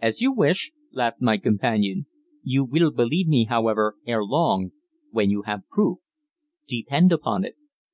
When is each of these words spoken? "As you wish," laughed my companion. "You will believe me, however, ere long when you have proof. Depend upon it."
"As 0.00 0.22
you 0.22 0.32
wish," 0.32 0.72
laughed 0.92 1.20
my 1.20 1.36
companion. 1.36 2.06
"You 2.42 2.64
will 2.64 2.90
believe 2.90 3.28
me, 3.28 3.44
however, 3.44 3.96
ere 4.06 4.24
long 4.24 4.72
when 5.10 5.28
you 5.28 5.42
have 5.42 5.68
proof. 5.68 5.98
Depend 6.66 7.12
upon 7.12 7.44
it." 7.44 7.54